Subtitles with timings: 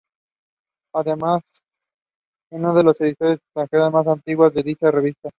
[0.95, 1.43] Además,
[2.51, 5.29] es una de las ediciones extranjeras más antiguas de dicha revista.